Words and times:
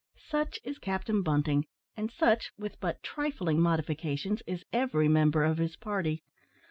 Such 0.31 0.59
is 0.63 0.79
Captain 0.79 1.21
Bunting, 1.21 1.67
and 1.95 2.09
such, 2.11 2.53
with 2.57 2.79
but 2.79 3.03
trifling 3.03 3.59
modifications, 3.61 4.41
is 4.47 4.65
every 4.73 5.07
member 5.07 5.43
of 5.43 5.59
his 5.59 5.75
party. 5.75 6.23